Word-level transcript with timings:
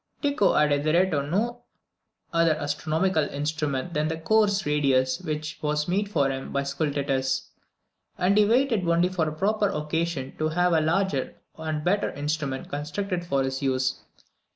Tycho 0.23 0.53
had 0.55 0.71
hitherto 0.71 1.21
no 1.21 1.61
other 2.33 2.55
astronomical 2.55 3.23
instrument 3.25 3.93
than 3.93 4.07
the 4.07 4.17
coarse 4.17 4.65
radius 4.65 5.19
which 5.19 5.59
was 5.61 5.87
made 5.87 6.09
for 6.09 6.31
him 6.31 6.51
by 6.51 6.63
Scultetus, 6.63 7.49
and 8.17 8.35
he 8.35 8.43
waited 8.45 8.89
only 8.89 9.09
for 9.09 9.29
a 9.29 9.35
proper 9.35 9.69
occasion 9.69 10.35
to 10.39 10.47
have 10.47 10.73
a 10.73 10.81
larger 10.81 11.35
and 11.55 11.83
better 11.83 12.09
instrument 12.13 12.67
constructed 12.67 13.23
for 13.23 13.43
his 13.43 13.61
use. 13.61 13.99